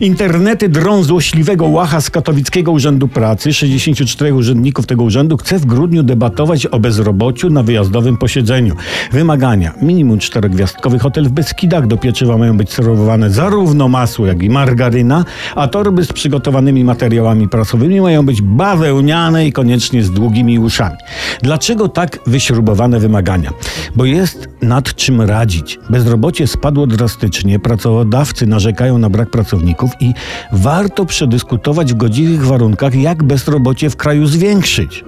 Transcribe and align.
Internety 0.00 0.68
drą 0.68 1.02
złośliwego 1.02 1.66
łacha 1.66 2.00
z 2.00 2.10
katowickiego 2.10 2.72
Urzędu 2.72 3.08
Pracy. 3.08 3.52
64 3.52 4.34
urzędników 4.34 4.86
tego 4.86 5.02
urzędu 5.02 5.36
chce 5.36 5.58
w 5.58 5.66
grudniu 5.66 6.02
debatować 6.02 6.66
o 6.66 6.80
bezrobociu 6.80 7.50
na 7.50 7.62
wyjazdowym 7.62 8.16
posiedzeniu. 8.16 8.76
Wymagania. 9.12 9.72
Minimum 9.82 10.18
czterogwiazdkowy 10.18 10.98
hotel 10.98 11.24
w 11.24 11.30
Beskidach. 11.32 11.86
Do 11.86 11.96
pieczywa 11.96 12.36
mają 12.36 12.56
być 12.56 12.72
serwowane 12.72 13.30
zarówno 13.30 13.88
masło, 13.88 14.26
jak 14.26 14.42
i 14.42 14.50
margaryna, 14.50 15.24
a 15.54 15.68
torby 15.68 16.04
z 16.04 16.12
przygotowanymi 16.12 16.84
materiałami 16.84 17.48
prasowymi 17.48 18.00
mają 18.00 18.26
być 18.26 18.42
bawełniane 18.42 19.46
i 19.46 19.52
koniecznie 19.52 20.02
z 20.02 20.10
długimi 20.10 20.58
uszami. 20.58 20.96
Dlaczego 21.42 21.88
tak 21.88 22.18
wyśrubowane 22.26 23.00
wymagania? 23.00 23.50
Bo 23.96 24.04
jest 24.04 24.48
nad 24.62 24.94
czym 24.94 25.20
radzić. 25.20 25.78
Bezrobocie 25.90 26.46
spadło 26.46 26.86
drastycznie, 26.86 27.58
pracodawcy 27.58 28.46
narzekają 28.46 28.98
na 28.98 29.10
brak 29.10 29.30
pracowników 29.30 29.89
i 30.00 30.14
warto 30.52 31.06
przedyskutować 31.06 31.92
w 31.92 31.96
godziwych 31.96 32.46
warunkach, 32.46 32.94
jak 32.94 33.22
bezrobocie 33.22 33.90
w 33.90 33.96
kraju 33.96 34.26
zwiększyć. 34.26 35.04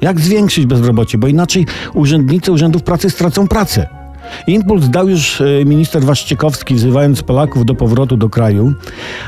Jak 0.00 0.20
zwiększyć 0.20 0.66
bezrobocie, 0.66 1.18
bo 1.18 1.26
inaczej 1.26 1.66
urzędnicy 1.94 2.52
urzędów 2.52 2.82
pracy 2.82 3.10
stracą 3.10 3.48
pracę. 3.48 4.03
Impuls 4.46 4.88
dał 4.88 5.08
już 5.08 5.40
e, 5.40 5.44
minister 5.64 6.02
Waszczykowski, 6.02 6.74
wzywając 6.74 7.22
Polaków 7.22 7.64
do 7.64 7.74
powrotu 7.74 8.16
do 8.16 8.28
kraju, 8.28 8.72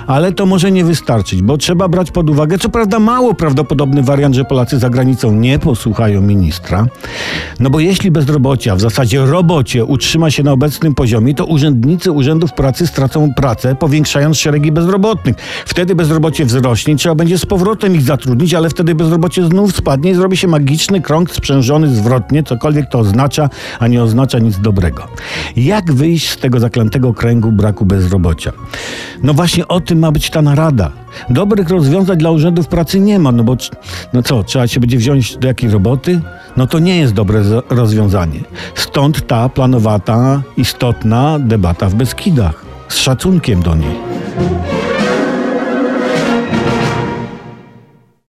ale 0.07 0.33
to 0.33 0.47
może 0.47 0.73
nie 0.73 0.85
wystarczyć, 0.85 1.43
bo 1.43 1.59
trzeba 1.59 1.89
brać 1.89 2.11
pod 2.11 2.31
uwagę, 2.31 2.59
co 2.59 2.69
prawda 2.69 2.99
mało 2.99 3.35
prawdopodobny 3.35 4.03
wariant, 4.03 4.35
że 4.35 4.45
Polacy 4.45 4.79
za 4.79 4.91
granicą 4.91 5.33
nie 5.33 5.59
posłuchają 5.59 6.21
ministra. 6.21 6.87
No 7.61 7.71
bo 7.71 7.81
jeśli 7.81 8.11
bezrobocie, 8.11 8.75
w 8.75 8.81
zasadzie 8.81 9.27
robocie 9.27 9.85
utrzyma 9.85 10.31
się 10.31 10.43
na 10.43 10.53
obecnym 10.53 10.95
poziomie, 10.95 11.35
to 11.35 11.45
urzędnicy 11.45 12.13
urzędów 12.13 12.53
pracy 12.53 12.87
stracą 12.87 13.35
pracę, 13.35 13.75
powiększając 13.75 14.37
szeregi 14.37 14.73
bezrobotnych. 14.73 15.37
Wtedy 15.67 15.95
bezrobocie 15.95 16.45
wzrośnie, 16.45 16.97
trzeba 16.97 17.15
będzie 17.15 17.39
z 17.39 17.47
powrotem 17.47 17.95
ich 17.95 18.03
zatrudnić, 18.03 18.55
ale 18.55 18.71
wtedy 18.71 18.95
bezrobocie 18.95 19.45
znów 19.45 19.77
spadnie 19.77 20.11
i 20.11 20.15
zrobi 20.15 20.37
się 20.37 20.49
magiczny 20.49 21.01
krąg 21.01 21.31
sprzężony 21.31 21.89
zwrotnie, 21.89 22.43
cokolwiek 22.43 22.91
to 22.91 22.99
oznacza, 22.99 23.51
a 23.79 23.87
nie 23.87 24.03
oznacza 24.03 24.39
nic 24.39 24.61
dobrego. 24.61 24.86
Jak 25.57 25.93
wyjść 25.93 26.31
z 26.31 26.37
tego 26.37 26.61
zaklętego 26.61 27.15
kręgu 27.15 27.53
braku 27.53 27.85
bezrobocia? 27.85 28.53
No 29.23 29.35
właśnie 29.35 29.69
o 29.69 29.81
tym 29.81 29.99
ma 29.99 30.13
być 30.13 30.31
ta 30.31 30.43
narada. 30.43 30.91
Dobrych 31.31 31.69
rozwiązań 31.69 32.19
dla 32.19 32.31
urzędów 32.31 32.69
pracy 32.69 33.01
nie 33.01 33.19
ma, 33.19 33.33
no 33.33 33.45
bo 33.45 33.57
no 34.13 34.23
co, 34.23 34.43
trzeba 34.43 34.67
się 34.67 34.81
będzie 34.81 34.99
wziąć 34.99 35.37
do 35.37 35.49
jakiej 35.49 35.71
roboty? 35.71 36.21
No 36.57 36.67
to 36.67 36.79
nie 36.79 36.97
jest 36.97 37.13
dobre 37.13 37.43
rozwiązanie. 37.71 38.41
Stąd 38.75 39.27
ta 39.27 39.49
planowata, 39.49 40.43
istotna 40.57 41.39
debata 41.39 41.89
w 41.89 41.95
Beskidach. 41.95 42.65
Z 42.89 42.97
szacunkiem 42.97 43.63
do 43.63 43.75
niej. 43.75 43.97